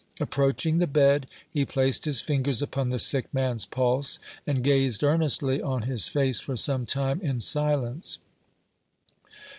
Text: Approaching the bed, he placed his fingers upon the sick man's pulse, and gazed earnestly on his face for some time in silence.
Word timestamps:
Approaching 0.19 0.79
the 0.79 0.87
bed, 0.87 1.27
he 1.51 1.63
placed 1.63 2.05
his 2.05 2.21
fingers 2.21 2.63
upon 2.63 2.89
the 2.89 2.97
sick 2.97 3.31
man's 3.31 3.67
pulse, 3.67 4.17
and 4.47 4.63
gazed 4.63 5.03
earnestly 5.03 5.61
on 5.61 5.83
his 5.83 6.07
face 6.07 6.39
for 6.39 6.55
some 6.55 6.87
time 6.87 7.21
in 7.21 7.39
silence. 7.39 8.17